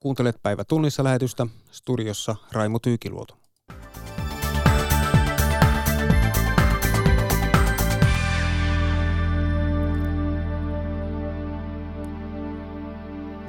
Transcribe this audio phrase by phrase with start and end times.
[0.00, 3.34] Kuuntelet päivä tunnissa lähetystä studiossa Raimo Tyykiluoto.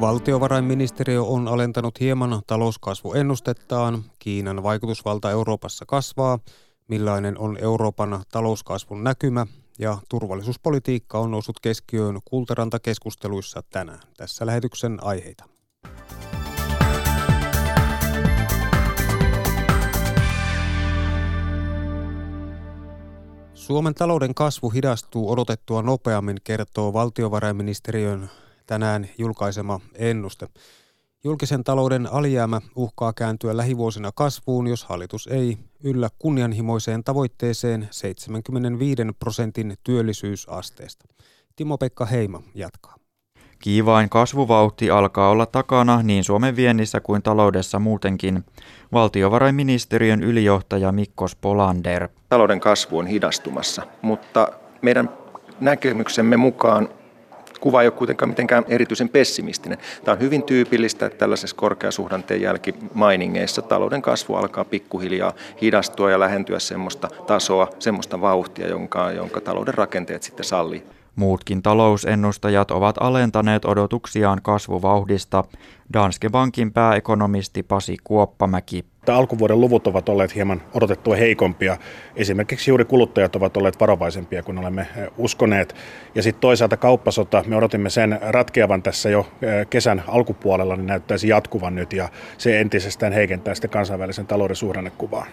[0.01, 4.03] Valtiovarainministeriö on alentanut hieman talouskasvuennustettaan.
[4.19, 6.39] Kiinan vaikutusvalta Euroopassa kasvaa.
[6.87, 9.47] Millainen on Euroopan talouskasvun näkymä
[9.79, 13.99] ja turvallisuuspolitiikka on noussut keskiöön kultarantakeskusteluissa tänään.
[14.17, 15.45] Tässä lähetyksen aiheita.
[23.69, 28.29] Suomen talouden kasvu hidastuu odotettua nopeammin, kertoo valtiovarainministeriön
[28.65, 30.47] tänään julkaisema ennuste.
[31.23, 39.77] Julkisen talouden alijäämä uhkaa kääntyä lähivuosina kasvuun, jos hallitus ei yllä kunnianhimoiseen tavoitteeseen 75 prosentin
[39.83, 41.05] työllisyysasteesta.
[41.55, 42.98] Timo-Pekka Heima jatkaa.
[43.59, 48.45] Kiivain kasvuvauhti alkaa olla takana niin Suomen viennissä kuin taloudessa muutenkin.
[48.93, 52.09] Valtiovarainministeriön ylijohtaja Mikko Spolander.
[52.29, 54.47] Talouden kasvu on hidastumassa, mutta
[54.81, 55.09] meidän
[55.59, 56.89] näkemyksemme mukaan
[57.59, 59.77] kuva ei ole kuitenkaan mitenkään erityisen pessimistinen.
[60.03, 66.59] Tämä on hyvin tyypillistä, että tällaisessa korkeasuhdanteen jälkimainingeissa talouden kasvu alkaa pikkuhiljaa hidastua ja lähentyä
[66.59, 70.83] semmoista tasoa, semmoista vauhtia, jonka, jonka talouden rakenteet sitten sallii.
[71.19, 75.43] Muutkin talousennustajat ovat alentaneet odotuksiaan kasvuvauhdista.
[75.93, 78.85] Danske Bankin pääekonomisti Pasi Kuoppamäki.
[79.05, 81.77] Tämä alkuvuoden luvut ovat olleet hieman odotettua heikompia.
[82.15, 85.75] Esimerkiksi juuri kuluttajat ovat olleet varovaisempia kuin olemme eh, uskoneet.
[86.15, 91.27] Ja sitten toisaalta kauppasota, me odotimme sen ratkeavan tässä jo eh, kesän alkupuolella, niin näyttäisi
[91.27, 95.25] jatkuvan nyt ja se entisestään heikentää sitä kansainvälisen talouden suhdannekuvaa.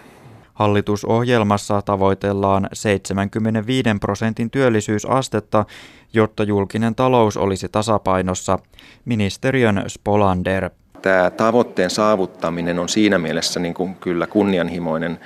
[0.57, 5.65] Hallitusohjelmassa tavoitellaan 75 prosentin työllisyysastetta,
[6.13, 8.59] jotta julkinen talous olisi tasapainossa.
[9.05, 10.69] Ministeriön Spolander.
[11.01, 15.19] Tämä tavoitteen saavuttaminen on siinä mielessä niin kuin kyllä kunnianhimoinen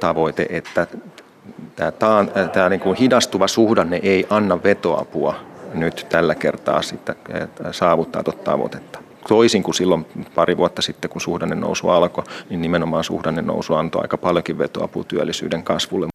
[0.00, 0.86] tavoite, että
[1.76, 5.34] tämä, tämä, tämä niin kuin hidastuva suhdanne ei anna vetoapua
[5.74, 7.16] nyt tällä kertaa sitten
[7.70, 13.04] saavuttaa tuota tavoitetta toisin kuin silloin pari vuotta sitten, kun suhdanne nousu alkoi, niin nimenomaan
[13.04, 16.06] suhdanne nousu antoi aika paljonkin vetoapua työllisyyden kasvulle.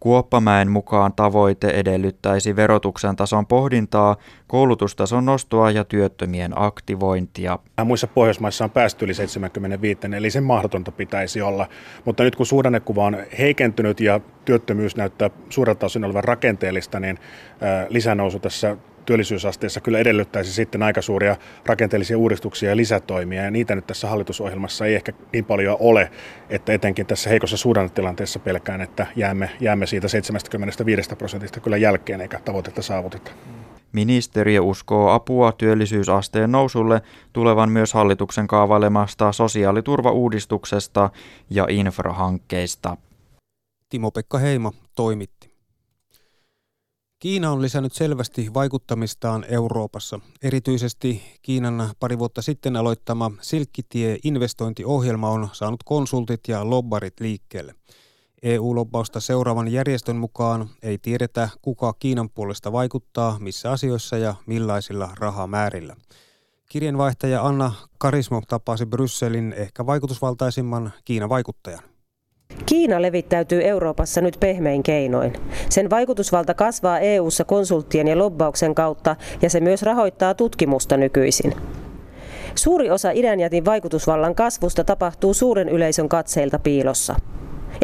[0.00, 7.58] Kuoppamäen mukaan tavoite edellyttäisi verotuksen tason pohdintaa, koulutustason nostoa ja työttömien aktivointia.
[7.84, 11.68] Muissa Pohjoismaissa on päästy yli 75, eli sen mahdotonta pitäisi olla.
[12.04, 17.18] Mutta nyt kun suhdannekuva on heikentynyt ja työttömyys näyttää suurelta osin olevan rakenteellista, niin
[17.88, 21.36] lisänousu tässä työllisyysasteessa kyllä edellyttäisi sitten aika suuria
[21.66, 26.10] rakenteellisia uudistuksia ja lisätoimia, ja niitä nyt tässä hallitusohjelmassa ei ehkä niin paljon ole,
[26.50, 32.40] että etenkin tässä heikossa suhdannetilanteessa pelkään, että jäämme, jäämme siitä 75 prosentista kyllä jälkeen, eikä
[32.44, 33.30] tavoitetta saavuteta.
[33.92, 37.02] Ministeriö uskoo apua työllisyysasteen nousulle
[37.32, 41.10] tulevan myös hallituksen kaavailemasta sosiaaliturvauudistuksesta
[41.50, 42.96] ja infrahankkeista.
[43.88, 45.55] Timo-Pekka Heimo toimitti.
[47.18, 50.20] Kiina on lisännyt selvästi vaikuttamistaan Euroopassa.
[50.42, 57.74] Erityisesti Kiinan pari vuotta sitten aloittama Silkkitie-investointiohjelma on saanut konsultit ja lobbarit liikkeelle.
[58.42, 65.96] EU-lobbausta seuraavan järjestön mukaan ei tiedetä, kuka Kiinan puolesta vaikuttaa, missä asioissa ja millaisilla rahamäärillä.
[66.68, 71.95] Kirjanvaihtaja Anna Karismo tapasi Brysselin ehkä vaikutusvaltaisimman Kiinan vaikuttajan.
[72.66, 75.32] Kiina levittäytyy Euroopassa nyt pehmein keinoin.
[75.68, 81.54] Sen vaikutusvalta kasvaa EU:ssa konsulttien ja lobbauksen kautta ja se myös rahoittaa tutkimusta nykyisin.
[82.54, 87.14] Suuri osa idänjätin vaikutusvallan kasvusta tapahtuu suuren yleisön katseilta piilossa.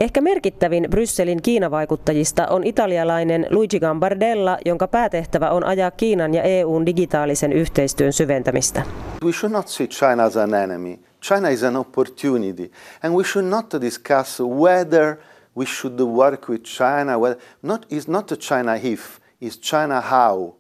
[0.01, 6.87] Ehkä merkittävin Brysselin Kiinavaikuttajista on italialainen Luigi Gambardella, jonka päätehtävä on ajaa Kiinan ja EUn
[6.87, 8.83] digitaalisen yhteistyön syventämistä.
[9.25, 10.99] We should not see China as an enemy.
[11.23, 12.71] China is an opportunity,
[13.03, 15.17] and we should not discuss whether
[15.57, 17.19] we should work with China.
[17.19, 20.55] Whether, not, it's not a China if, it's China how.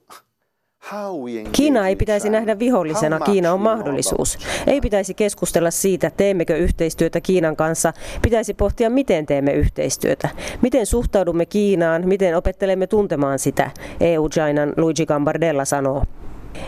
[1.52, 4.38] Kiina ei pitäisi nähdä vihollisena, Kiina on mahdollisuus.
[4.66, 7.92] Ei pitäisi keskustella siitä, teemmekö yhteistyötä Kiinan kanssa,
[8.22, 10.28] pitäisi pohtia, miten teemme yhteistyötä.
[10.62, 13.70] Miten suhtaudumme Kiinaan, miten opettelemme tuntemaan sitä,
[14.00, 16.04] EU-Chinan Luigi Gambardella sanoo.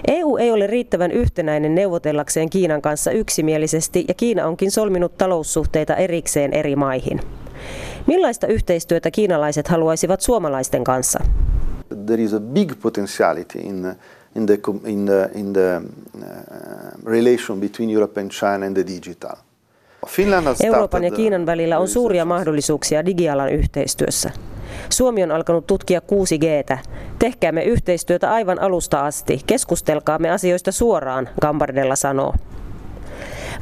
[0.09, 6.53] EU ei ole riittävän yhtenäinen neuvotellakseen Kiinan kanssa yksimielisesti ja Kiina onkin solminut taloussuhteita erikseen
[6.53, 7.21] eri maihin.
[8.07, 11.19] Millaista yhteistyötä kiinalaiset haluaisivat suomalaisten kanssa?
[12.07, 13.95] There is a big potentiality in
[14.37, 15.83] in the in the in the
[16.15, 16.25] uh,
[17.07, 19.37] relation between Europe and China and the digital.
[20.65, 24.31] Euroopan ja Kiinan välillä on suuria mahdollisuuksia digialan yhteistyössä.
[24.91, 26.79] Suomi on alkanut tutkia 6Gtä.
[27.19, 29.41] Tehkäämme yhteistyötä aivan alusta asti.
[29.47, 32.35] Keskustelkaamme asioista suoraan, Gambardella sanoo.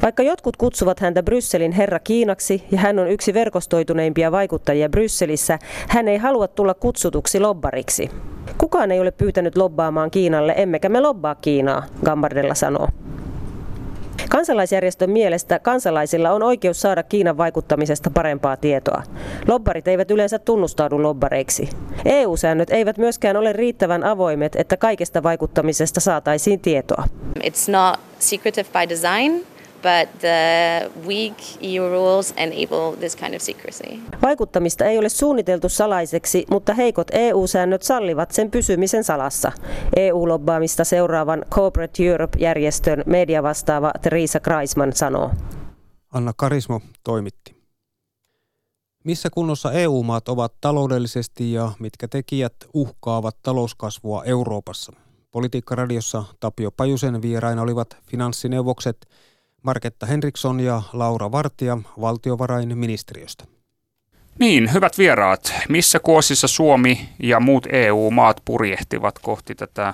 [0.01, 6.07] Vaikka jotkut kutsuvat häntä Brysselin herra Kiinaksi ja hän on yksi verkostoituneimpia vaikuttajia Brysselissä, hän
[6.07, 8.09] ei halua tulla kutsutuksi lobbariksi.
[8.57, 12.87] Kukaan ei ole pyytänyt lobbaamaan Kiinalle, emmekä me lobbaa Kiinaa, Gambardella sanoo.
[14.33, 19.03] Kansalaisjärjestön mielestä kansalaisilla on oikeus saada Kiinan vaikuttamisesta parempaa tietoa.
[19.47, 21.69] Lobbarit eivät yleensä tunnustaudu lobbareiksi.
[22.05, 27.03] EU-säännöt eivät myöskään ole riittävän avoimet, että kaikesta vaikuttamisesta saataisiin tietoa.
[27.39, 29.52] It's not secretive by design
[29.83, 33.99] but the weak EU rules enable this kind of secrecy.
[34.21, 39.51] Vaikuttamista ei ole suunniteltu salaiseksi, mutta heikot EU-säännöt sallivat sen pysymisen salassa.
[39.95, 45.31] EU-lobbaamista seuraavan Corporate Europe-järjestön mediavastaava Teresa Kreisman sanoo.
[46.13, 47.55] Anna Karismo toimitti.
[49.03, 54.93] Missä kunnossa EU-maat ovat taloudellisesti ja mitkä tekijät uhkaavat talouskasvua Euroopassa?
[55.31, 58.97] Politiikkaradiossa Tapio Pajusen vieraina olivat finanssineuvokset–
[59.63, 63.43] Marketta Henriksson ja Laura Vartija valtiovarainministeriöstä.
[64.39, 69.93] Niin, hyvät vieraat, missä kuosissa Suomi ja muut EU-maat purjehtivat kohti tätä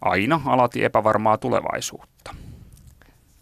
[0.00, 2.34] aina alati epävarmaa tulevaisuutta?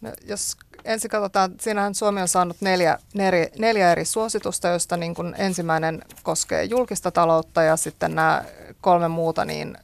[0.01, 5.15] No, jos ensin katsotaan, siinähän Suomi on saanut neljä, neljä, neljä eri suositusta, joista niin
[5.15, 8.45] kuin ensimmäinen koskee julkista taloutta ja sitten nämä
[8.81, 9.79] kolme muuta niin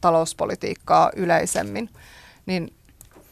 [0.00, 1.90] talouspolitiikkaa yleisemmin.
[2.46, 2.72] Niin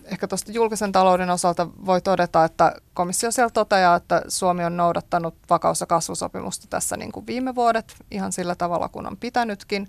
[0.07, 5.35] ehkä tuosta julkisen talouden osalta voi todeta, että komissio siellä toteaa, että Suomi on noudattanut
[5.51, 9.89] vakaus- ja kasvusopimusta tässä niin kuin viime vuodet ihan sillä tavalla, kun on pitänytkin.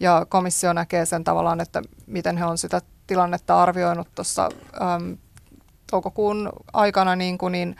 [0.00, 4.48] Ja komissio näkee sen tavallaan, että miten he on sitä tilannetta arvioinut tuossa
[4.82, 5.16] äm,
[5.90, 7.76] toukokuun aikana, niin, kuin, niin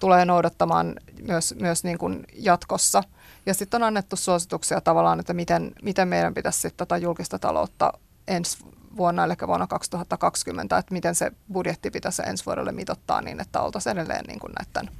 [0.00, 3.02] tulee noudattamaan myös, myös niin kuin jatkossa.
[3.46, 7.92] Ja sitten on annettu suosituksia tavallaan, että miten, miten meidän pitäisi sitten tätä julkista taloutta
[8.28, 8.58] ensi
[8.96, 13.98] vuonna, eli vuonna 2020, että miten se budjetti pitäisi ensi vuodelle mitottaa niin, että oltaisiin
[13.98, 14.94] edelleen niin kuin näiden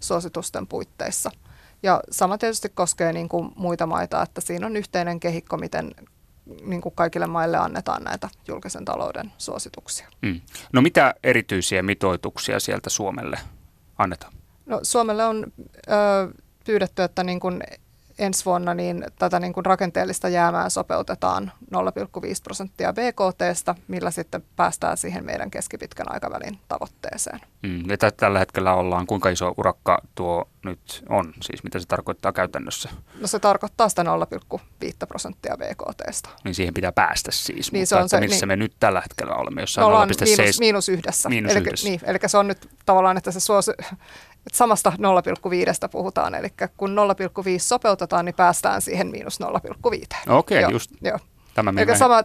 [0.00, 1.30] suositusten puitteissa.
[1.82, 5.94] Ja sama tietysti koskee niin kuin muita maita, että siinä on yhteinen kehikko, miten
[6.62, 10.08] niin kuin kaikille maille annetaan näitä julkisen talouden suosituksia.
[10.22, 10.40] Mm.
[10.72, 13.38] No mitä erityisiä mitoituksia sieltä Suomelle
[13.98, 14.32] annetaan?
[14.66, 15.52] No, Suomelle on
[15.88, 16.34] ö,
[16.66, 17.62] pyydetty, että niin kuin
[18.18, 21.80] ensi vuonna niin tätä niin kuin rakenteellista jäämää sopeutetaan 0,5
[22.44, 27.40] prosenttia BKTstä, millä sitten päästään siihen meidän keskipitkän aikavälin tavoitteeseen.
[27.62, 32.32] Mm, ja tällä hetkellä ollaan, kuinka iso urakka tuo nyt on, siis mitä se tarkoittaa
[32.32, 32.88] käytännössä?
[33.20, 34.58] No se tarkoittaa sitä 0,5
[35.08, 36.28] prosenttia BKTstä.
[36.44, 39.00] Niin siihen pitää päästä siis, niin mutta se on se, missä niin, me nyt tällä
[39.00, 40.24] hetkellä olemme, jossain 0,7.
[40.24, 41.28] Miinus, miinus yhdessä.
[41.28, 41.88] Miinus eli, yhdessä.
[41.88, 43.72] Niin, eli se on nyt tavallaan, että se suosi,
[44.46, 49.48] että samasta 0,5 puhutaan, eli kun 0,5 sopeutetaan, niin päästään siihen miinus 0,5.
[50.28, 51.18] Okei, okay, just joo.
[51.54, 52.22] tämä Eli sama,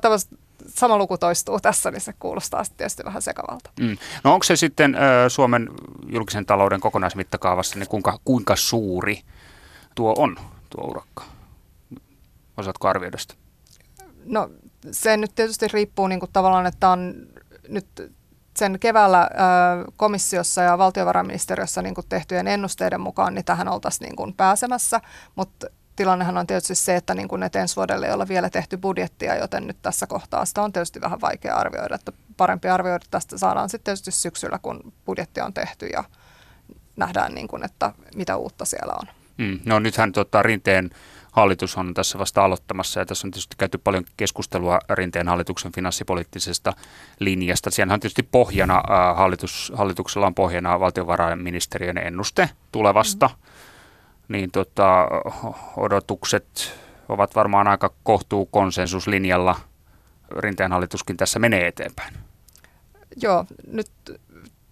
[0.67, 3.69] sama luku toistuu tässä, niin se kuulostaa sitten tietysti vähän sekavalta.
[3.79, 3.97] Mm.
[4.23, 5.69] No onko se sitten ö, Suomen
[6.07, 9.21] julkisen talouden kokonaismittakaavassa, niin kuinka, kuinka suuri
[9.95, 10.35] tuo on,
[10.69, 11.23] tuo urakka?
[12.57, 13.33] Osaatko arvioida sitä?
[14.25, 14.49] No
[14.91, 17.13] se nyt tietysti riippuu niin kuin tavallaan, että on
[17.67, 17.87] nyt
[18.57, 19.30] sen keväällä
[19.98, 25.01] komissiossa ja valtiovarainministeriössä niin kuin tehtyjen ennusteiden mukaan, niin tähän oltaisiin niin kuin pääsemässä,
[25.36, 28.77] mutta tilannehan on tietysti se, että, niin kuin, että ensi vuodelle ei ole vielä tehty
[28.77, 33.38] budjettia, joten nyt tässä kohtaa sitä on tietysti vähän vaikea arvioida, että parempi arvioida tästä
[33.38, 36.04] saadaan sitten tietysti syksyllä, kun budjetti on tehty ja
[36.95, 39.07] nähdään, niin kuin, että mitä uutta siellä on.
[39.37, 40.90] Mm, no nythän tota, Rinteen
[41.37, 46.73] hallitus on tässä vasta aloittamassa ja tässä on tietysti käyty paljon keskustelua Rinteen hallituksen finanssipoliittisesta
[47.19, 47.71] linjasta.
[47.71, 54.33] Siellä on tietysti pohjana, äh, hallitus, hallituksella on pohjana valtiovarainministeriön ennuste tulevasta, mm-hmm.
[54.33, 55.07] niin tota,
[55.77, 56.73] odotukset
[57.09, 59.56] ovat varmaan aika kohtuu konsensuslinjalla.
[60.37, 62.13] Rinteen hallituskin tässä menee eteenpäin.
[63.21, 63.91] Joo, nyt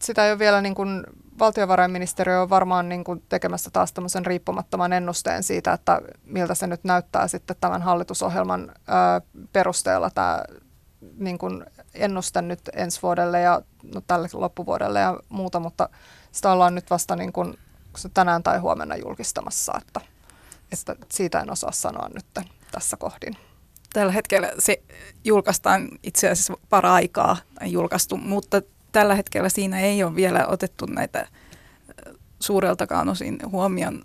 [0.01, 1.03] sitä ei ole vielä niin kuin
[1.39, 6.84] valtiovarainministeriö on varmaan niin kuin tekemässä taas tämmöisen riippumattoman ennusteen siitä, että miltä se nyt
[6.84, 9.22] näyttää sitten tämän hallitusohjelman ää,
[9.54, 10.44] perusteella tämä
[11.18, 13.62] niin kuin ennuste nyt ensi vuodelle ja
[13.94, 15.89] no, tälle loppuvuodelle ja muuta, mutta
[16.32, 17.60] sitä ollaan nyt vasta niin kuin,
[18.13, 20.01] tänään tai huomenna julkistamassa, että,
[20.72, 23.38] että siitä en osaa sanoa nyt tässä kohdin.
[23.94, 24.82] Tällä hetkellä se
[25.24, 28.62] julkaistaan itse asiassa para-aikaa julkaistu, mutta
[28.96, 31.28] tällä hetkellä siinä ei ole vielä otettu näitä
[32.40, 34.02] suureltakaan osin huomioon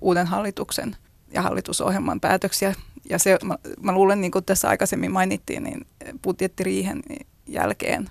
[0.00, 0.96] uuden hallituksen
[1.32, 2.74] ja hallitusohjelman päätöksiä.
[3.10, 5.86] Ja se, mä, mä luulen, niin kuin tässä aikaisemmin mainittiin, niin
[6.22, 7.02] budjettiriihen
[7.46, 8.10] jälkeen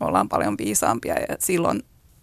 [0.00, 1.82] ollaan paljon viisaampia ja silloin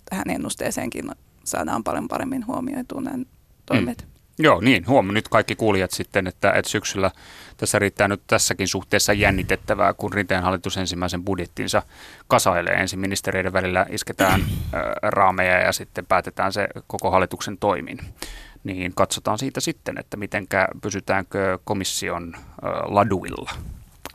[0.10, 1.12] tähän ennusteeseenkin
[1.44, 3.24] saadaan paljon paremmin huomioitua nämä
[3.65, 4.08] toimet.
[4.08, 4.14] Mm.
[4.39, 4.87] Joo, niin.
[4.87, 7.11] Huomaa nyt kaikki kuulijat sitten, että, että syksyllä
[7.57, 11.81] tässä riittää nyt tässäkin suhteessa jännitettävää, kun Rinteen hallitus ensimmäisen budjettinsa
[12.27, 12.73] kasailee.
[12.73, 14.45] Ensin ministereiden välillä isketään
[15.01, 17.99] raameja ja sitten päätetään se koko hallituksen toimin.
[18.63, 22.35] Niin katsotaan siitä sitten, että mitenkä pysytäänkö komission
[22.85, 23.51] laduilla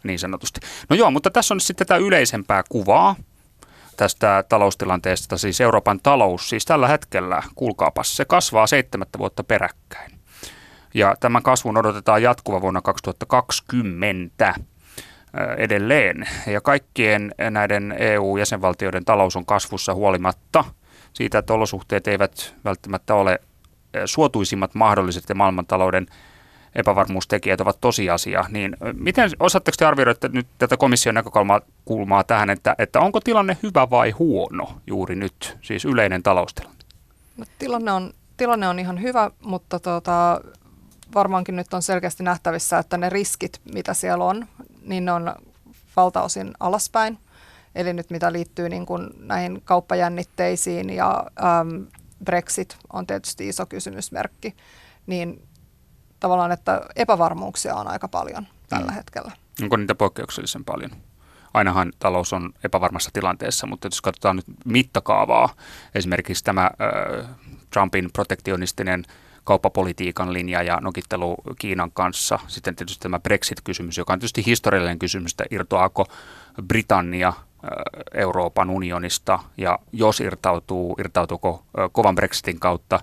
[0.03, 0.61] niin sanotusti.
[0.89, 3.17] No joo, mutta tässä on sitten tätä yleisempää kuvaa
[4.01, 10.11] tästä taloustilanteesta, siis Euroopan talous, siis tällä hetkellä, kuulkaapas, se kasvaa seitsemättä vuotta peräkkäin.
[10.95, 14.55] Ja tämän kasvun odotetaan jatkuva vuonna 2020
[15.57, 16.29] edelleen.
[16.47, 20.65] Ja kaikkien näiden EU-jäsenvaltioiden talous on kasvussa huolimatta
[21.13, 23.39] siitä, että olosuhteet eivät välttämättä ole
[24.05, 26.07] suotuisimmat mahdolliset ja maailmantalouden
[26.75, 32.51] epävarmuustekijät ovat tosiasia, niin miten osaatteko te arvioida että nyt tätä komission näkökulmaa kulmaa tähän,
[32.51, 36.85] että, että onko tilanne hyvä vai huono juuri nyt, siis yleinen taloustilanne?
[37.37, 40.41] No, tilanne, on, tilanne on ihan hyvä, mutta tuota,
[41.15, 44.47] varmaankin nyt on selkeästi nähtävissä, että ne riskit, mitä siellä on,
[44.83, 45.35] niin ne on
[45.97, 47.19] valtaosin alaspäin.
[47.75, 51.27] Eli nyt mitä liittyy niin kuin näihin kauppajännitteisiin ja
[51.61, 51.87] äm,
[52.25, 54.55] Brexit on tietysti iso kysymysmerkki,
[55.07, 55.43] niin
[56.21, 58.95] tavallaan, että epävarmuuksia on aika paljon tällä mm.
[58.95, 59.33] hetkellä.
[59.63, 60.91] Onko niitä poikkeuksellisen paljon?
[61.55, 65.55] Ainahan talous on epävarmassa tilanteessa, mutta jos katsotaan nyt mittakaavaa,
[65.95, 67.27] esimerkiksi tämä äh,
[67.71, 69.05] Trumpin protektionistinen
[69.45, 72.39] kauppapolitiikan linja ja nokittelu Kiinan kanssa.
[72.47, 76.07] Sitten tietysti tämä Brexit-kysymys, joka on tietysti historiallinen kysymys, että irtoaako
[76.63, 77.33] Britannia
[78.15, 83.01] Euroopan unionista ja jos irtautuu, irtautuuko kovan Brexitin kautta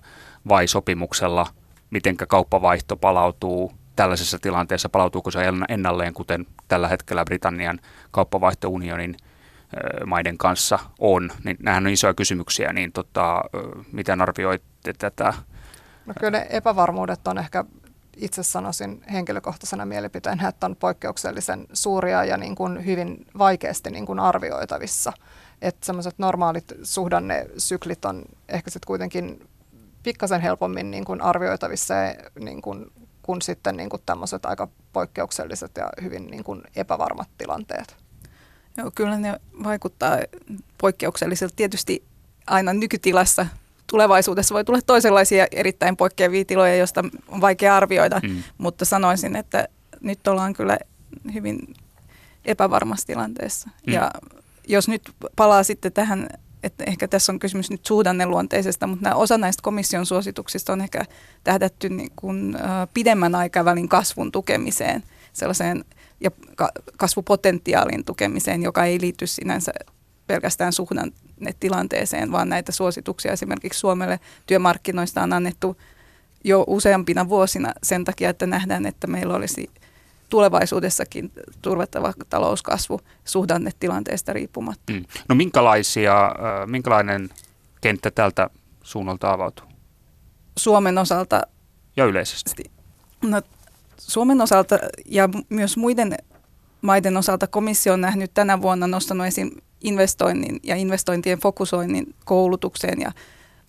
[0.47, 1.47] vai sopimuksella,
[1.89, 5.39] miten kauppavaihto palautuu tällaisessa tilanteessa, palautuuko se
[5.69, 7.79] ennalleen, kuten tällä hetkellä Britannian
[8.11, 9.17] kauppavaihto unionin
[10.05, 13.41] maiden kanssa on, niin nämähän on isoja kysymyksiä, niin tota,
[13.91, 15.33] miten arvioitte tätä?
[16.05, 17.65] No kyllä ne epävarmuudet on ehkä
[18.17, 24.19] itse sanoisin henkilökohtaisena mielipiteenä, että on poikkeuksellisen suuria ja niin kuin hyvin vaikeasti niin kuin
[24.19, 25.13] arvioitavissa.
[25.61, 29.47] Että semmoiset normaalit suhdannesyklit on ehkä sitten kuitenkin
[30.03, 31.93] pikkasen helpommin niin kuin arvioitavissa
[32.39, 32.85] niin kuin,
[33.21, 37.95] kun sitten niin kuin tämmöiset aika poikkeukselliset ja hyvin niin kuin epävarmat tilanteet.
[38.77, 40.17] Joo, kyllä ne vaikuttaa
[40.77, 41.55] poikkeuksellisilta.
[41.55, 42.03] Tietysti
[42.47, 43.45] aina nykytilassa
[43.87, 48.43] tulevaisuudessa voi tulla toisenlaisia erittäin poikkeavia tiloja, joista on vaikea arvioida, mm.
[48.57, 49.67] mutta sanoisin, että
[50.01, 50.77] nyt ollaan kyllä
[51.33, 51.73] hyvin
[52.45, 53.69] epävarmassa tilanteessa.
[53.87, 53.93] Mm.
[53.93, 54.11] Ja
[54.67, 56.29] jos nyt palaa sitten tähän,
[56.63, 61.05] että ehkä tässä on kysymys nyt suhdanneluonteisesta, mutta nämä, osa näistä komission suosituksista on ehkä
[61.43, 65.85] tähdätty niin kuin, äh, pidemmän aikavälin kasvun tukemiseen, sellaiseen
[66.19, 69.71] ja ka- kasvupotentiaalin tukemiseen, joka ei liity sinänsä
[70.27, 75.77] pelkästään suhdannetilanteeseen, vaan näitä suosituksia esimerkiksi Suomelle työmarkkinoista on annettu
[76.43, 79.69] jo useampina vuosina sen takia, että nähdään, että meillä olisi
[80.29, 81.31] tulevaisuudessakin
[81.61, 84.93] turvattava talouskasvu suhdannetilanteesta riippumatta.
[84.93, 85.05] Mm.
[85.29, 86.31] No minkälaisia,
[86.65, 87.29] minkälainen
[87.81, 88.49] kenttä tältä
[88.83, 89.65] suunnalta avautuu?
[90.57, 91.41] Suomen osalta.
[91.97, 92.63] Ja yleisesti?
[93.21, 93.41] No,
[93.97, 96.17] Suomen osalta ja myös muiden
[96.81, 103.11] maiden osalta komissio on nähnyt tänä vuonna nostanut esiin investoinnin ja investointien fokusoinnin koulutukseen ja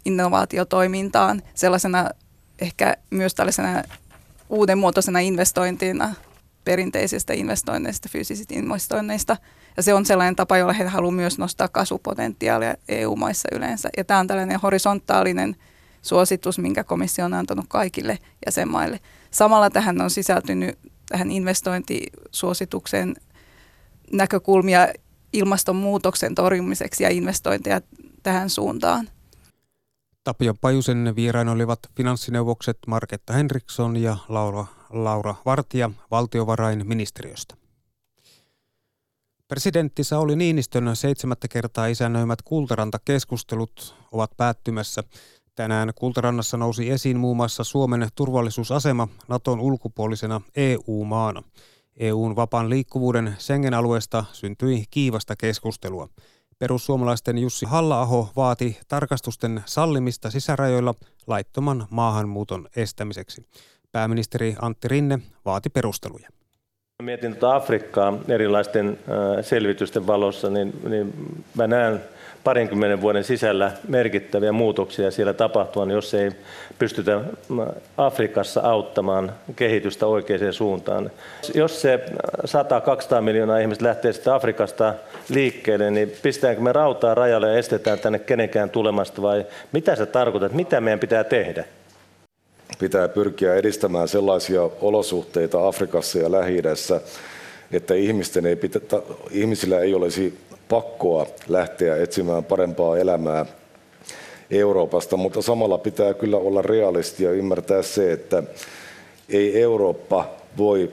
[0.05, 2.11] innovaatiotoimintaan sellaisena
[2.59, 3.83] ehkä myös tällaisena
[4.49, 6.15] uudenmuotoisena investointina
[6.69, 9.37] perinteisestä investoinneista, fyysisistä investoinneista.
[9.77, 13.89] Ja se on sellainen tapa, jolla he haluavat myös nostaa kasvupotentiaalia EU-maissa yleensä.
[13.97, 15.57] Ja tämä on tällainen horisontaalinen
[16.03, 19.01] suositus, minkä komissio on antanut kaikille jäsenmaille.
[19.31, 23.17] Samalla tähän on sisältynyt tähän investointisuositukseen
[24.13, 24.89] näkökulmia
[25.33, 27.81] ilmastonmuutoksen torjumiseksi ja investointeja
[28.23, 29.09] tähän suuntaan.
[30.25, 37.55] Tapio Pajusen vieraina olivat finanssineuvokset Marketta Henriksson ja Laura, Laura Vartija valtiovarainministeriöstä.
[39.49, 45.05] Presidentti Sauli Niinistön seitsemättä kertaa isännöimät Kultaranta-keskustelut ovat päättymässä.
[45.55, 51.43] Tänään Kultarannassa nousi esiin muun muassa Suomen turvallisuusasema Naton ulkopuolisena EU-maana.
[51.97, 56.09] EUn vapaan liikkuvuuden Schengen-alueesta syntyi kiivasta keskustelua.
[56.59, 58.01] Perussuomalaisten Jussi halla
[58.37, 60.95] vaati tarkastusten sallimista sisärajoilla
[61.27, 63.43] laittoman maahanmuuton estämiseksi.
[63.93, 66.29] Pääministeri Antti Rinne vaati perusteluja.
[67.03, 68.99] Mietin tuota Afrikkaa erilaisten
[69.43, 72.01] selvitysten valossa, niin, niin mä näen
[72.45, 76.31] parinkymmenen vuoden sisällä merkittäviä muutoksia siellä tapahtua, niin jos ei
[76.79, 77.21] pystytä
[77.97, 81.11] Afrikassa auttamaan kehitystä oikeaan suuntaan.
[81.55, 82.07] Jos se
[83.19, 84.95] 100-200 miljoonaa ihmistä lähtee sitten Afrikasta
[85.29, 90.57] liikkeelle, niin pistetäänkö me rautaa rajalle ja estetään tänne kenenkään tulemasta vai mitä se tarkoittaa,
[90.57, 91.65] mitä meidän pitää tehdä?
[92.79, 96.63] Pitää pyrkiä edistämään sellaisia olosuhteita Afrikassa ja lähi
[97.73, 98.81] että ihmisten ei pitä,
[99.31, 103.47] ihmisillä ei olisi pakkoa lähteä etsimään parempaa elämää
[104.51, 108.43] Euroopasta, mutta samalla pitää kyllä olla realisti ja ymmärtää se, että
[109.29, 110.91] ei Eurooppa voi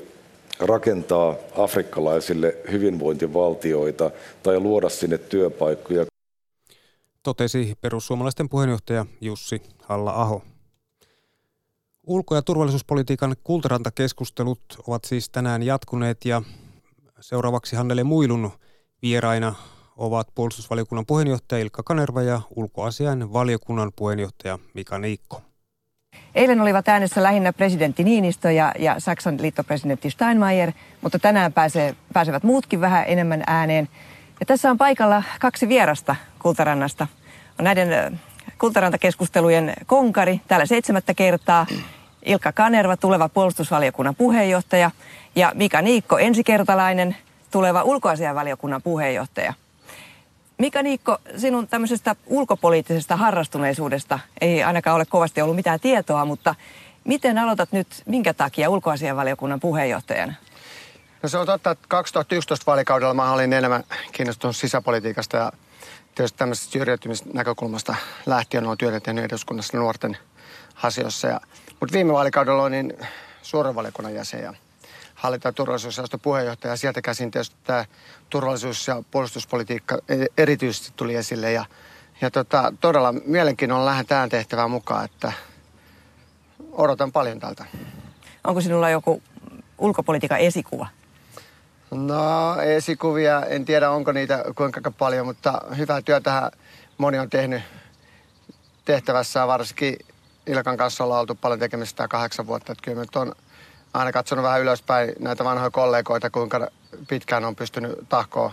[0.59, 4.11] rakentaa afrikkalaisille hyvinvointivaltioita
[4.43, 6.05] tai luoda sinne työpaikkoja.
[7.23, 10.41] Totesi perussuomalaisten puheenjohtaja Jussi Halla-aho.
[12.07, 16.41] Ulko- ja turvallisuuspolitiikan kultarantakeskustelut ovat siis tänään jatkuneet ja
[17.19, 18.51] seuraavaksi Hannele Muilun
[19.01, 19.55] vieraina
[19.97, 25.41] ovat puolustusvaliokunnan puheenjohtaja Ilkka Kanerva ja ulkoasian valiokunnan puheenjohtaja Mika Niikko.
[26.35, 30.71] Eilen olivat äänessä lähinnä presidentti Niinistö ja, ja Saksan liittopresidentti Steinmeier,
[31.01, 33.89] mutta tänään pääsee, pääsevät muutkin vähän enemmän ääneen.
[34.39, 37.07] Ja tässä on paikalla kaksi vierasta Kultarannasta.
[37.59, 38.19] On näiden
[38.57, 41.65] Kultarantakeskustelujen konkari täällä seitsemättä kertaa.
[42.25, 44.91] Ilkka Kanerva, tuleva puolustusvaliokunnan puheenjohtaja,
[45.35, 47.17] ja Mika Niikko, ensikertalainen,
[47.51, 49.53] tuleva ulkoasianvaliokunnan puheenjohtaja.
[50.57, 56.55] Mika Niikko, sinun tämmöisestä ulkopoliittisesta harrastuneisuudesta ei ainakaan ole kovasti ollut mitään tietoa, mutta
[57.03, 60.33] miten aloitat nyt, minkä takia ulkoasianvaliokunnan puheenjohtajana?
[61.23, 65.51] No se on totta, että 2011 vaalikaudella mä olin enemmän kiinnostunut sisäpolitiikasta ja
[66.15, 70.17] tietysti tämmöisestä syrjäytymisnäkökulmasta lähtien olen työtä tehnyt eduskunnassa nuorten
[70.83, 71.27] asioissa.
[71.27, 71.41] Ja,
[71.85, 72.93] mutta viime vaalikaudella olin
[73.41, 74.53] suoran valiokunnan jäsen ja
[75.15, 76.73] hallinta- ja turvallisuusjaoston puheenjohtaja.
[76.73, 77.85] Ja sieltä käsin tietysti tämä
[78.29, 81.51] turvallisuus- ja puolustuspolitiikka e- erityisesti tuli esille.
[81.51, 81.65] Ja,
[82.21, 85.33] ja tota, todella mielenkiinnolla lähden tähän tehtävään mukaan, että
[86.71, 87.65] odotan paljon tältä.
[88.43, 89.21] Onko sinulla joku
[89.77, 90.87] ulkopolitiikan esikuva?
[91.91, 96.51] No esikuvia, en tiedä onko niitä kuinka paljon, mutta hyvää työtä
[96.97, 97.61] moni on tehnyt
[98.85, 99.47] tehtävässä.
[99.47, 99.97] Varsinkin
[100.47, 102.71] Ilkan kanssa ollaan oltu paljon tekemistä kahdeksan vuotta.
[102.71, 103.35] Että kyllä on
[103.93, 106.67] aina katsonut vähän ylöspäin näitä vanhoja kollegoita, kuinka
[107.07, 108.51] pitkään on pystynyt tahkoa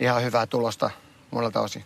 [0.00, 0.90] ihan hyvää tulosta
[1.30, 1.84] monelta osin.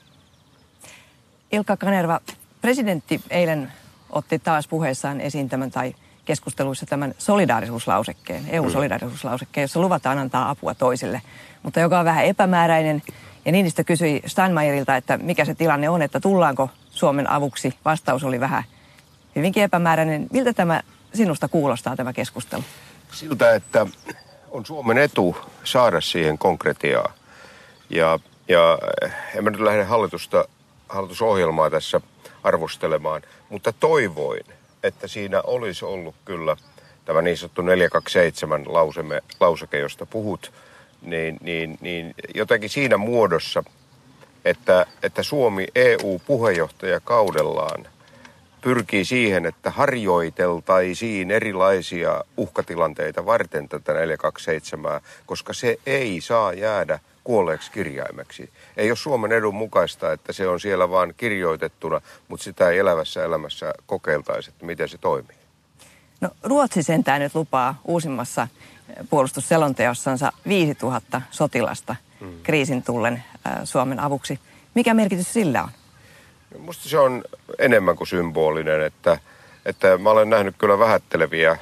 [1.53, 2.21] Ilkka Kanerva,
[2.61, 3.73] presidentti eilen
[4.11, 5.95] otti taas puheessaan esiin tämän tai
[6.25, 11.23] keskusteluissa tämän solidaarisuuslausekkeen, EU-solidaarisuuslausekkeen, jossa luvataan antaa apua toisille,
[11.63, 13.03] mutta joka on vähän epämääräinen.
[13.45, 17.75] Ja Niinistö kysyi Steinmeierilta, että mikä se tilanne on, että tullaanko Suomen avuksi.
[17.85, 18.65] Vastaus oli vähän
[19.37, 20.27] hyvinkin epämääräinen.
[20.33, 20.83] Miltä tämä
[21.15, 22.65] sinusta kuulostaa tämä keskustelu?
[23.13, 23.87] Siltä, että
[24.51, 27.13] on Suomen etu saada siihen konkretiaa.
[27.91, 28.19] Ja,
[28.49, 28.79] ja
[29.35, 30.49] en mä nyt lähde hallitusta,
[30.89, 32.01] hallitusohjelmaa tässä
[32.43, 34.45] arvostelemaan, mutta toivoin,
[34.83, 36.57] että siinä olisi ollut kyllä
[37.05, 40.53] tämä niin sanottu 427 lauseme, lauseke, josta puhut,
[41.03, 43.65] niin, niin, niin jotenkin siinä muodossa,
[44.45, 47.89] että, että Suomi EU-puheenjohtajakaudellaan
[48.67, 57.71] pyrkii siihen, että harjoiteltaisiin erilaisia uhkatilanteita varten tätä 427, koska se ei saa jäädä kuolleeksi
[57.73, 58.51] kirjaimeksi.
[58.77, 63.25] Ei ole Suomen edun mukaista, että se on siellä vaan kirjoitettuna, mutta sitä ei elävässä
[63.25, 65.37] elämässä kokeiltaisi, että miten se toimii.
[66.21, 68.49] No Ruotsi sentään nyt lupaa uusimmassa
[69.11, 72.43] puolustusselonteossansa 5000 sotilasta hmm.
[72.43, 73.25] kriisin tullen
[73.65, 74.41] Suomen avuksi.
[74.75, 75.71] Mikä merkitys sillä on?
[76.59, 77.25] Minusta se on
[77.59, 79.19] enemmän kuin symbolinen, että,
[79.67, 81.59] että mä olen nähnyt kyllä vähätteleviä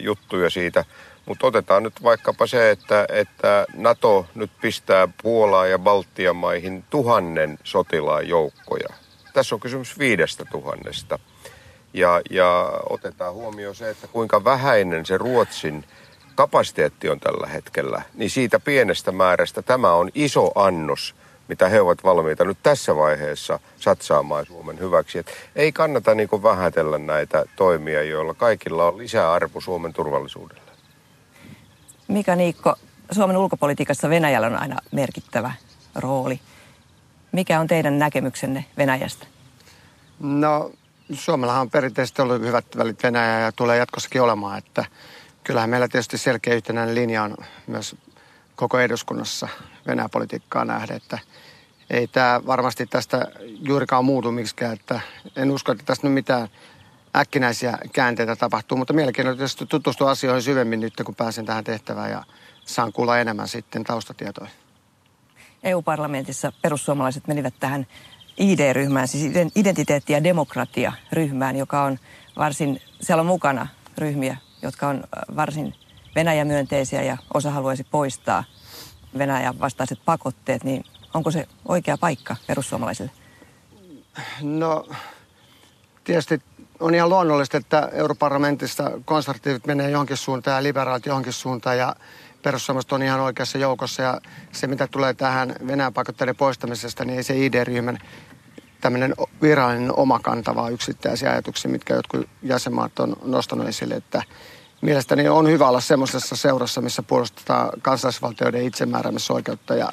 [0.00, 0.84] juttuja siitä,
[1.26, 7.58] mutta otetaan nyt vaikkapa se, että, että NATO nyt pistää Puolaa ja Baltian maihin tuhannen
[7.64, 8.88] sotilaan joukkoja.
[9.32, 11.18] Tässä on kysymys viidestä tuhannesta.
[11.94, 15.84] Ja, ja otetaan huomioon se, että kuinka vähäinen se Ruotsin
[16.34, 21.14] kapasiteetti on tällä hetkellä, niin siitä pienestä määrästä tämä on iso annos–
[21.50, 25.18] mitä he ovat valmiita nyt tässä vaiheessa satsaamaan Suomen hyväksi.
[25.18, 30.70] Et ei kannata niin vähätellä näitä toimia, joilla kaikilla on lisää arvo Suomen turvallisuudelle.
[32.08, 32.74] Mika Niikko,
[33.12, 35.52] Suomen ulkopolitiikassa Venäjällä on aina merkittävä
[35.94, 36.40] rooli.
[37.32, 39.26] Mikä on teidän näkemyksenne Venäjästä?
[40.20, 40.70] No,
[41.12, 44.84] Suomellahan on perinteisesti ollut hyvät välit Venäjää ja tulee jatkossakin olemaan, että
[45.44, 47.36] kyllähän meillä tietysti selkeä yhtenäinen linja on
[47.66, 47.96] myös
[48.56, 49.48] koko eduskunnassa
[49.90, 51.18] Venäjä-politiikkaa nähdä, että
[51.90, 53.26] ei tämä varmasti tästä
[53.68, 55.00] juurikaan muutu miksikään, että
[55.36, 56.48] en usko, että tästä nyt mitään
[57.16, 62.24] äkkinäisiä käänteitä tapahtuu, mutta mielenkiintoista tutustua asioihin syvemmin nyt, kun pääsen tähän tehtävään ja
[62.64, 64.50] saan kuulla enemmän sitten taustatietoja.
[65.62, 67.86] EU-parlamentissa perussuomalaiset menivät tähän
[68.38, 71.98] ID-ryhmään, siis identiteetti- ja demokratia-ryhmään, joka on
[72.36, 73.66] varsin, siellä on mukana
[73.98, 75.04] ryhmiä, jotka on
[75.36, 75.74] varsin
[76.14, 78.44] Venäjä-myönteisiä ja osa haluaisi poistaa
[79.18, 83.10] Venäjän vastaiset pakotteet, niin onko se oikea paikka perussuomalaisille?
[84.42, 84.88] No
[86.04, 86.42] tietysti
[86.80, 91.96] on ihan luonnollista, että europarlamentissa konservatiivit menee johonkin suuntaan ja liberaalit johonkin suuntaan ja
[92.42, 94.02] perussuomalaiset on ihan oikeassa joukossa.
[94.02, 94.20] Ja
[94.52, 97.98] se, mitä tulee tähän Venäjän pakotteiden poistamisesta, niin ei se ID-ryhmän
[98.80, 104.22] tämmöinen virallinen omakanta, vaan yksittäisiä ajatuksia, mitkä jotkut jäsenmaat on nostanut esille, että
[104.80, 109.92] mielestäni on hyvä olla semmoisessa seurassa, missä puolustetaan kansallisvaltioiden itsemääräämisoikeutta ja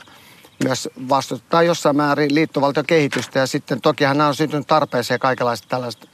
[0.64, 3.40] myös vastustetaan jossain määrin liittovaltiokehitystä.
[3.40, 6.10] Ja sitten tokihan nämä on syntynyt tarpeeseen kaikenlaiset tällaiset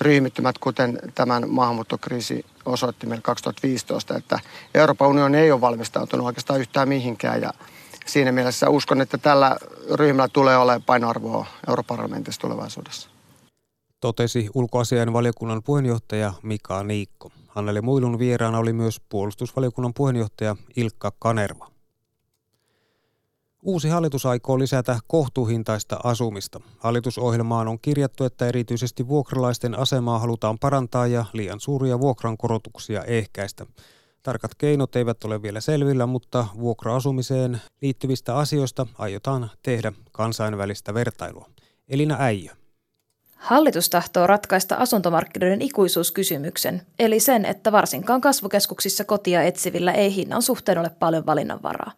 [0.00, 4.38] ryhmittymät, kuten tämän maahanmuuttokriisi osoitti meille 2015, että
[4.74, 7.50] Euroopan unioni ei ole valmistautunut oikeastaan yhtään mihinkään ja
[8.06, 9.56] siinä mielessä uskon, että tällä
[9.94, 13.13] ryhmällä tulee olemaan painoarvoa Europarlamentissa tulevaisuudessa.
[14.04, 17.30] Totesi ulkoasian valiokunnan puheenjohtaja Mika Niikko.
[17.48, 21.70] Hanneli Muilun vieraana oli myös puolustusvaliokunnan puheenjohtaja Ilkka Kanerva.
[23.62, 26.60] Uusi hallitus aikoo lisätä kohtuuhintaista asumista.
[26.78, 33.66] Hallitusohjelmaan on kirjattu, että erityisesti vuokralaisten asemaa halutaan parantaa ja liian suuria vuokrankorotuksia ehkäistä.
[34.22, 41.50] Tarkat keinot eivät ole vielä selvillä, mutta vuokra-asumiseen liittyvistä asioista aiotaan tehdä kansainvälistä vertailua.
[41.88, 42.63] Elina Äijö.
[43.44, 50.78] Hallitus tahtoo ratkaista asuntomarkkinoiden ikuisuuskysymyksen, eli sen, että varsinkaan kasvukeskuksissa kotia etsivillä ei hinnan suhteen
[50.78, 51.92] ole paljon valinnanvaraa.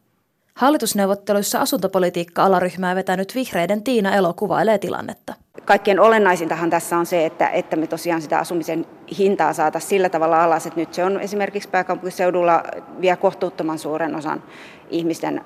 [0.54, 5.34] Hallitusneuvotteluissa asuntopolitiikka-alaryhmää vetänyt vihreiden Tiina Elo kuvailee tilannetta.
[5.64, 8.86] Kaikkein olennaisintahan tässä on se, että, että me tosiaan sitä asumisen
[9.18, 12.62] hintaa saataisiin sillä tavalla alas, että nyt se on esimerkiksi pääkaupunkiseudulla
[13.00, 14.42] vie kohtuuttoman suuren osan
[14.90, 15.40] ihmisten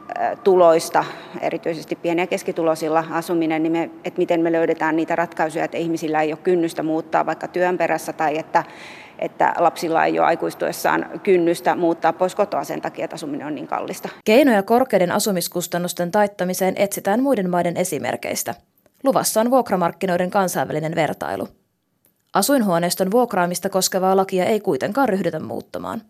[0.45, 1.05] tuloista,
[1.41, 6.23] erityisesti pieni- ja keskituloisilla asuminen, niin me, että miten me löydetään niitä ratkaisuja, että ihmisillä
[6.23, 8.65] ei ole kynnystä muuttaa vaikka työn perässä tai että
[9.19, 13.67] että lapsilla ei ole aikuistuessaan kynnystä muuttaa pois kotoa sen takia, että asuminen on niin
[13.67, 14.09] kallista.
[14.25, 18.55] Keinoja korkeiden asumiskustannusten taittamiseen etsitään muiden maiden esimerkkeistä.
[19.05, 21.49] Luvassa on vuokramarkkinoiden kansainvälinen vertailu.
[22.35, 26.03] Asuinhuoneiston vuokraamista koskevaa lakia ei kuitenkaan ryhdytä muuttamaan.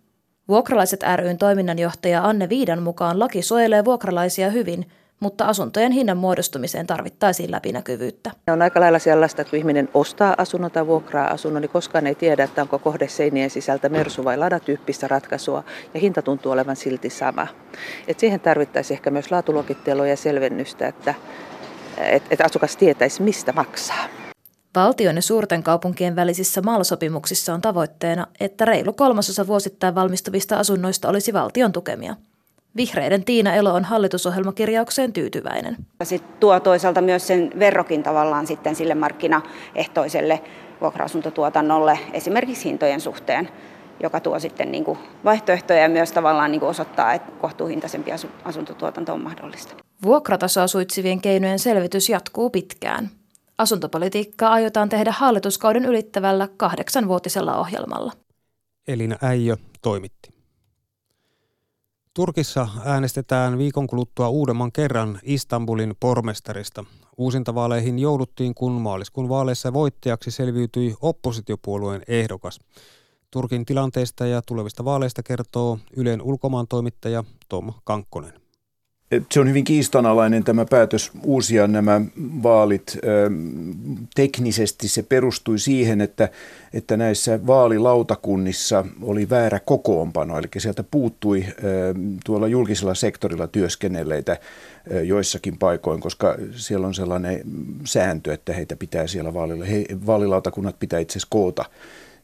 [0.51, 4.87] Vuokralaiset ryn toiminnanjohtaja Anne Viidan mukaan laki suojelee vuokralaisia hyvin–
[5.21, 8.31] mutta asuntojen hinnan muodostumiseen tarvittaisiin läpinäkyvyyttä.
[8.49, 12.15] On aika lailla sellaista, että kun ihminen ostaa asunnon tai vuokraa asunnon, niin koskaan ei
[12.15, 17.11] tiedä, että onko kohde seinien sisältä mersu- vai ladatyyppistä ratkaisua, ja hinta tuntuu olevan silti
[17.11, 17.47] sama.
[18.09, 21.15] Et siihen tarvittaisiin ehkä myös laatuluokittelua ja selvennystä, että
[21.99, 24.20] et, et asukas tietäisi, mistä maksaa.
[24.75, 31.33] Valtion ja suurten kaupunkien välisissä MAL-sopimuksissa on tavoitteena, että reilu kolmasosa vuosittain valmistuvista asunnoista olisi
[31.33, 32.17] valtion tukemia–
[32.77, 35.77] Vihreiden Tiina Elo on hallitusohjelmakirjaukseen tyytyväinen.
[36.03, 40.41] Se tuo toisaalta myös sen verrokin tavallaan sitten sille markkinaehtoiselle
[40.81, 43.49] vuokra-asuntotuotannolle esimerkiksi hintojen suhteen,
[44.03, 48.11] joka tuo sitten niin kuin vaihtoehtoja ja myös tavallaan niin kuin osoittaa, että kohtuuhintaisempi
[48.45, 49.75] asuntotuotanto on mahdollista.
[50.03, 53.11] Vuokratasoa suitsivien keinojen selvitys jatkuu pitkään.
[53.61, 58.13] Asuntopolitiikkaa aiotaan tehdä hallituskauden ylittävällä kahdeksanvuotisella ohjelmalla.
[58.89, 60.31] Elina Äijö toimitti.
[62.15, 66.85] Turkissa äänestetään viikon kuluttua uudemman kerran Istanbulin pormestarista.
[67.17, 72.59] Uusintavaaleihin jouduttiin, kun maaliskuun vaaleissa voittajaksi selviytyi oppositiopuolueen ehdokas.
[73.31, 78.40] Turkin tilanteesta ja tulevista vaaleista kertoo Ylen ulkomaan toimittaja Tom Kankkonen
[79.33, 82.01] se on hyvin kiistanalainen tämä päätös uusia nämä
[82.43, 82.99] vaalit.
[84.15, 86.29] Teknisesti se perustui siihen, että,
[86.75, 91.45] että näissä vaalilautakunnissa oli väärä kokoonpano, eli sieltä puuttui
[92.25, 94.37] tuolla julkisella sektorilla työskennelleitä
[95.05, 97.41] joissakin paikoin, koska siellä on sellainen
[97.85, 101.65] sääntö, että heitä pitää siellä vaalilla, he, vaalilautakunnat pitää itse asiassa koota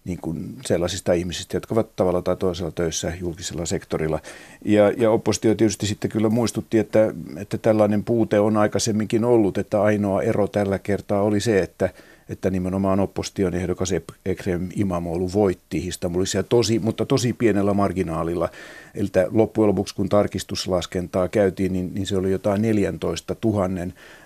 [0.07, 4.21] niin kuin sellaisista ihmisistä, jotka ovat tavalla tai toisella töissä julkisella sektorilla.
[4.65, 9.83] Ja, ja oppositio tietysti sitten kyllä muistutti, että, että tällainen puute on aikaisemminkin ollut, että
[9.83, 11.91] ainoa ero tällä kertaa oli se, että
[12.29, 13.91] että nimenomaan opposition ehdokas
[14.27, 18.49] Ekrem Imamoglu voitti Istanbulissa, tosi, mutta tosi pienellä marginaalilla.
[18.95, 23.69] Eli loppujen lopuksi, kun tarkistuslaskentaa käytiin, niin, niin se oli jotain 14 000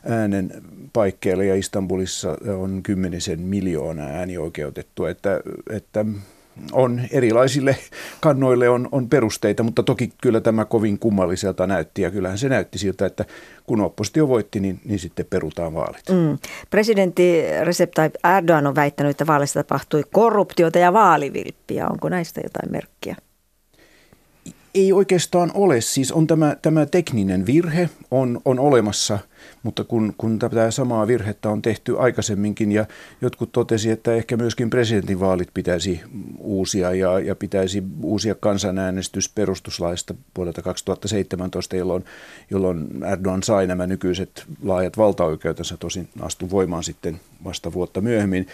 [0.04, 0.52] äänen
[0.92, 1.44] paikkeilla.
[1.44, 6.04] Ja Istanbulissa on kymmenisen miljoonaa äänioikeutettua, että, että
[6.72, 7.76] on erilaisille
[8.20, 12.78] kannoille on, on perusteita, mutta toki kyllä tämä kovin kummalliselta näytti ja kyllähän se näytti
[12.78, 13.24] siltä, että
[13.66, 16.08] kun oppositio voitti, niin, niin sitten perutaan vaalit.
[16.10, 16.38] Mm.
[16.70, 21.86] Presidentti Recep Tayyip Erdogan on väittänyt, että vaaleissa tapahtui korruptiota ja vaalivilppiä.
[21.88, 23.16] Onko näistä jotain merkkiä?
[24.74, 25.80] Ei oikeastaan ole.
[25.80, 29.18] Siis on tämä, tämä tekninen virhe on, on olemassa,
[29.62, 32.86] mutta kun, kun tätä samaa virhettä on tehty aikaisemminkin ja
[33.20, 36.00] jotkut totesi, että ehkä myöskin presidentinvaalit pitäisi
[36.38, 42.04] uusia ja, ja pitäisi uusia kansanäänestys perustuslaista vuodelta 2017, jolloin,
[42.50, 48.46] jolloin Erdogan sai nämä nykyiset laajat valtaoikeutensa, tosin astu voimaan sitten vasta vuotta myöhemmin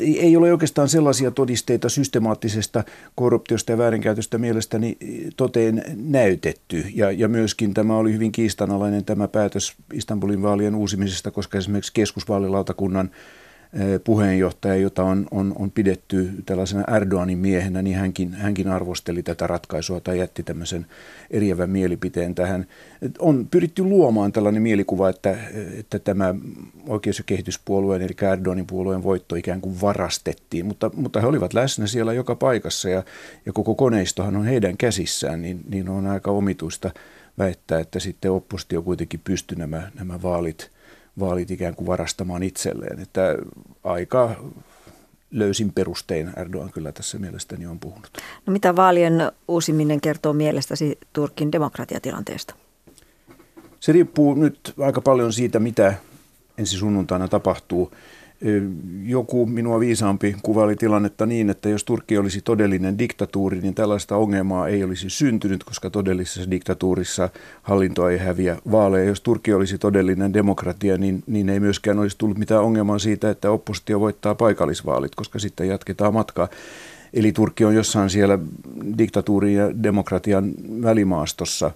[0.00, 4.96] ei ole oikeastaan sellaisia todisteita systemaattisesta korruptiosta ja väärinkäytöstä mielestäni
[5.36, 6.84] toteen näytetty.
[6.94, 13.10] Ja, ja myöskin tämä oli hyvin kiistanalainen tämä päätös Istanbulin vaalien uusimisesta, koska esimerkiksi keskusvaalilautakunnan
[14.04, 20.00] puheenjohtaja, jota on, on, on pidetty tällaisena Erdoganin miehenä, niin hänkin, hänkin arvosteli tätä ratkaisua
[20.00, 20.86] tai jätti tämmöisen
[21.30, 22.66] eriävän mielipiteen tähän.
[23.18, 25.36] On pyritty luomaan tällainen mielikuva, että,
[25.78, 26.34] että tämä
[26.86, 31.86] oikeus- ja kehityspuolueen eli Erdoganin puolueen voitto ikään kuin varastettiin, mutta, mutta he olivat läsnä
[31.86, 33.02] siellä joka paikassa ja,
[33.46, 36.90] ja koko koneistohan on heidän käsissään, niin, niin on aika omituista
[37.38, 40.70] väittää, että sitten oppositio kuitenkin pystyi nämä, nämä vaalit–
[41.20, 43.00] vaalit ikään kuin varastamaan itselleen.
[43.00, 43.36] Että
[43.84, 44.34] aika
[45.30, 48.10] löysin perustein Erdogan kyllä tässä mielestäni on puhunut.
[48.46, 52.54] No mitä vaalien uusiminen kertoo mielestäsi Turkin demokratiatilanteesta?
[53.80, 55.94] Se riippuu nyt aika paljon siitä, mitä
[56.58, 57.92] ensi sunnuntaina tapahtuu.
[59.04, 64.68] Joku minua viisaampi kuvaili tilannetta niin, että jos Turkki olisi todellinen diktatuuri, niin tällaista ongelmaa
[64.68, 67.28] ei olisi syntynyt, koska todellisessa diktatuurissa
[67.62, 69.04] hallinto ei häviä vaaleja.
[69.04, 73.50] Jos Turkki olisi todellinen demokratia, niin, niin ei myöskään olisi tullut mitään ongelmaa siitä, että
[73.50, 76.48] oppositio voittaa paikallisvaalit, koska sitten jatketaan matkaa.
[77.12, 78.38] Eli Turkki on jossain siellä
[78.98, 81.70] diktatuurin ja demokratian välimaastossa.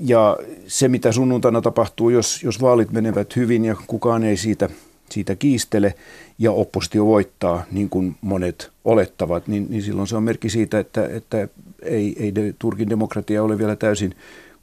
[0.00, 4.68] Ja se, mitä sunnuntaina tapahtuu, jos, jos vaalit menevät hyvin ja kukaan ei siitä
[5.12, 5.94] siitä kiistele
[6.38, 11.06] ja oppositio voittaa, niin kuin monet olettavat, niin, niin silloin se on merkki siitä, että,
[11.06, 11.48] että
[11.82, 14.14] ei, ei Turkin demokratia ole vielä täysin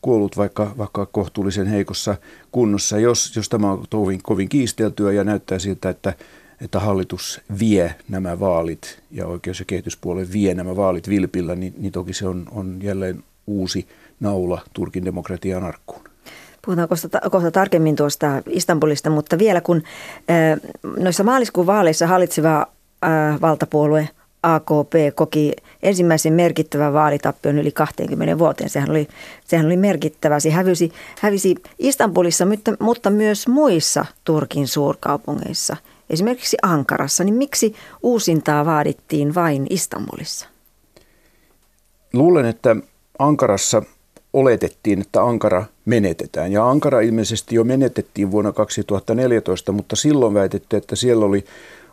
[0.01, 2.15] kuollut, vaikka, vaikka kohtuullisen heikossa
[2.51, 2.99] kunnossa.
[2.99, 6.13] Jos, jos tämä on tovin, kovin kiisteltyä ja näyttää siltä, että,
[6.61, 11.91] että hallitus vie nämä vaalit ja oikeus- ja kehityspuolue vie nämä vaalit vilpillä, niin, niin
[11.91, 13.87] toki se on, on jälleen uusi
[14.19, 16.08] naula Turkin demokratian arkkuun.
[16.65, 19.83] Puhutaan kohta, kohta tarkemmin tuosta Istanbulista, mutta vielä kun
[20.97, 22.65] noissa maaliskuun vaaleissa hallitseva
[23.41, 24.09] valtapuolue
[24.43, 25.51] AKP koki
[25.83, 28.69] ensimmäisen merkittävän vaalitappion yli 20 vuoteen.
[28.69, 29.07] Sehän oli,
[29.45, 30.39] sehän oli merkittävä.
[30.39, 35.77] Se hävisi, hävisi Istanbulissa, mutta, mutta myös muissa Turkin suurkaupungeissa,
[36.09, 37.23] esimerkiksi Ankarassa.
[37.23, 40.47] Niin miksi uusintaa vaadittiin vain Istanbulissa?
[42.13, 42.75] Luulen, että
[43.19, 43.83] Ankarassa
[44.33, 46.51] oletettiin, että Ankara menetetään.
[46.51, 51.45] Ja Ankara ilmeisesti jo menetettiin vuonna 2014, mutta silloin väitettiin, että siellä oli,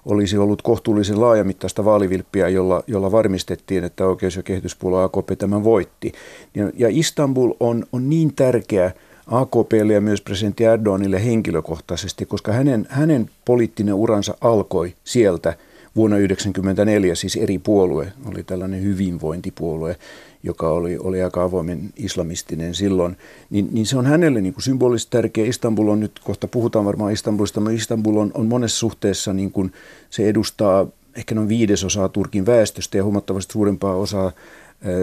[0.06, 6.12] olisi ollut kohtuullisen laajamittaista vaalivilppiä, jolla, jolla varmistettiin, että oikeus- ja kehityspuolue AKP tämän voitti.
[6.54, 8.90] Ja, ja Istanbul on, on niin tärkeä
[9.26, 15.54] AKPlle ja myös presidentti Erdoganille henkilökohtaisesti, koska hänen, hänen poliittinen uransa alkoi sieltä
[15.96, 19.96] vuonna 1994, siis eri puolue, oli tällainen hyvinvointipuolue,
[20.42, 23.16] joka oli, oli aika avoimen islamistinen silloin,
[23.50, 25.46] niin, niin se on hänelle niin kuin symbolisesti tärkeä.
[25.46, 29.72] Istanbul on nyt, kohta puhutaan varmaan Istanbulista, mutta Istanbul on, on monessa suhteessa, niin kuin
[30.10, 34.32] se edustaa ehkä noin viidesosaa Turkin väestöstä ja huomattavasti suurempaa osaa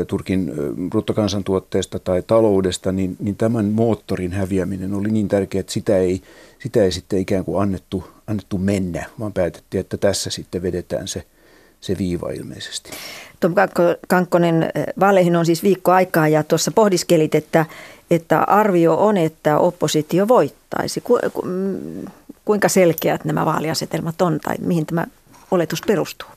[0.07, 0.51] Turkin
[0.89, 6.21] bruttokansantuotteesta tai taloudesta, niin, niin tämän moottorin häviäminen oli niin tärkeää, että sitä ei,
[6.59, 11.23] sitä ei sitten ikään kuin annettu, annettu mennä, vaan päätettiin, että tässä sitten vedetään se,
[11.81, 12.91] se viiva ilmeisesti.
[13.39, 13.53] Tom
[14.07, 17.65] Kankkonen, vaaleihin on siis viikko aikaa ja tuossa pohdiskelit, että,
[18.11, 21.01] että arvio on, että oppositio voittaisi.
[21.01, 22.05] Ku, ku, mm,
[22.45, 25.05] kuinka selkeät nämä vaaliasetelmat on tai mihin tämä
[25.51, 26.29] oletus perustuu?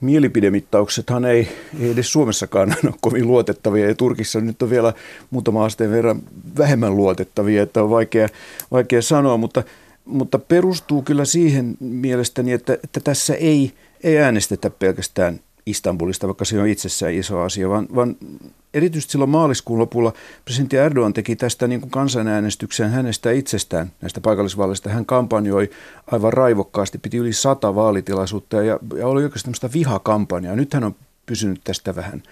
[0.00, 1.48] Mielipidemittauksethan ei,
[1.80, 3.88] ei edes Suomessakaan ole kovin luotettavia.
[3.88, 4.92] Ja Turkissa nyt on vielä
[5.30, 6.22] muutama asteen verran
[6.58, 8.28] vähemmän luotettavia, että on vaikea,
[8.70, 9.62] vaikea sanoa, mutta,
[10.04, 13.72] mutta perustuu kyllä siihen mielestäni, että, että tässä ei,
[14.04, 18.16] ei äänestetä pelkästään Istanbulista, vaikka se on itsessään iso asia, vaan, vaan
[18.74, 20.12] erityisesti silloin maaliskuun lopulla
[20.44, 24.90] presidentti Erdogan teki tästä niin kuin kansanäänestyksen hänestä itsestään näistä paikallisvaaleista.
[24.90, 25.70] Hän kampanjoi
[26.12, 30.56] aivan raivokkaasti, piti yli sata vaalitilaisuutta ja, ja oli oikeastaan tämmöistä vihakampanjaa.
[30.56, 30.94] Nyt hän on
[31.26, 32.22] pysynyt tästä vähän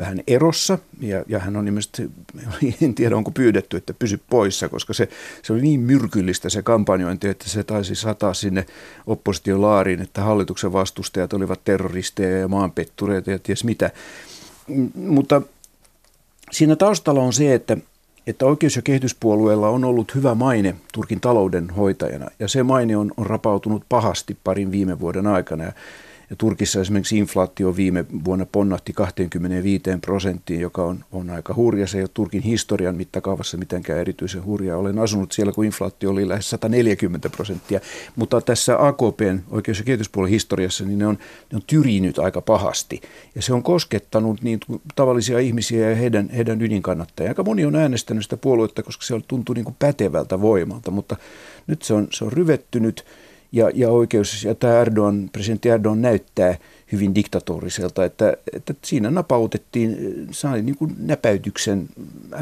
[0.00, 2.10] vähän erossa ja, ja hän on ilmeisesti,
[2.82, 5.08] en tiedä onko pyydetty, että pysy poissa, koska se,
[5.42, 8.66] se oli niin myrkyllistä se kampanjointi, että se taisi sataa sinne
[9.06, 13.90] opposition laariin, että hallituksen vastustajat olivat terroristeja ja maanpettureita ja ties mitä.
[14.94, 15.42] Mutta
[16.50, 17.76] siinä taustalla on se, että
[18.26, 23.12] että oikeus- ja kehityspuolueella on ollut hyvä maine Turkin talouden hoitajana, ja se maine on,
[23.16, 25.64] on rapautunut pahasti parin viime vuoden aikana.
[25.64, 25.72] Ja
[26.30, 31.86] ja Turkissa esimerkiksi inflaatio viime vuonna ponnahti 25 prosenttiin, joka on, on aika hurja.
[31.86, 34.76] Se ei ole Turkin historian mittakaavassa mitenkään erityisen hurja.
[34.76, 37.80] Olen asunut siellä, kun inflaatio oli lähes 140 prosenttia.
[38.16, 41.18] Mutta tässä AKPn oikeus- ja kehityspuolen historiassa niin ne on,
[41.52, 43.00] ne on tyrinyt aika pahasti.
[43.34, 44.60] Ja se on koskettanut niin
[44.96, 47.30] tavallisia ihmisiä ja heidän, heidän ydinkannattajia.
[47.30, 51.16] Aika moni on äänestänyt sitä puoluetta, koska se tuntuu niin kuin pätevältä voimalta, mutta
[51.66, 53.04] nyt se on, se on ryvettynyt
[53.52, 56.54] ja, ja oikeus, ja tämä Erdogan, presidentti Erdogan näyttää
[56.92, 59.96] hyvin diktatoriselta, että, että siinä napautettiin,
[60.30, 61.88] sai niin kuin näpäytyksen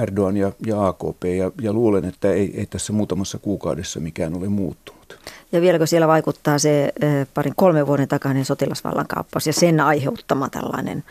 [0.02, 4.48] Erdogan ja, ja AKP, ja, ja luulen, että ei, ei tässä muutamassa kuukaudessa mikään ole
[4.48, 5.18] muuttunut.
[5.52, 6.92] Ja vieläkö siellä vaikuttaa se
[7.34, 11.04] parin kolmen vuoden takainen sotilasvallankaappaus ja sen aiheuttama tällainen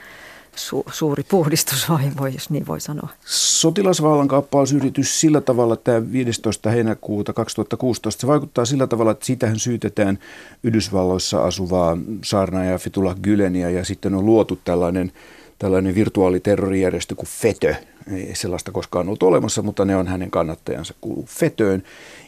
[0.55, 3.09] su- suuri puhdistus, vai voi, jos niin voi sanoa.
[3.25, 6.69] Sotilasvallankaappausyritys sillä tavalla, että 15.
[6.69, 10.19] heinäkuuta 2016, se vaikuttaa sillä tavalla, että sitähän syytetään
[10.63, 15.11] Yhdysvalloissa asuvaa saarnaaja Fethullah Güleniä ja sitten on luotu tällainen,
[15.59, 17.75] tällainen virtuaaliterrorijärjestö kuin FETÖ.
[18.11, 21.83] Ei sellaista koskaan ollut olemassa, mutta ne on hänen kannattajansa kuuluu FETÖön.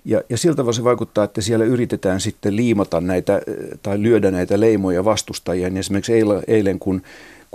[0.06, 3.42] Ja, ja siltä se vaikuttaa, että siellä yritetään sitten liimata näitä
[3.82, 5.70] tai lyödä näitä leimoja vastustajia.
[5.70, 6.14] Niin esimerkiksi
[6.48, 7.02] eilen, kun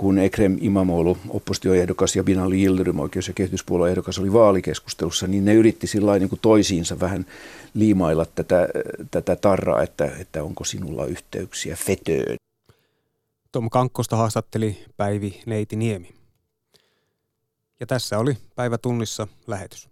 [0.01, 5.53] kun Ekrem Imamoglu, oppositioehdokas ja Binali Yildirim, oikeus- ja kehityspuolueen ehdokas, oli vaalikeskustelussa, niin ne
[5.53, 7.25] yritti sillä niin toisiinsa vähän
[7.73, 8.67] liimailla tätä,
[9.11, 12.35] tätä tarraa, että, että onko sinulla yhteyksiä fetöön.
[13.51, 16.20] Tom Kankkosta haastatteli Päivi Neiti Niemi.
[17.81, 19.90] Ja tässä oli päivä tunnissa lähetys.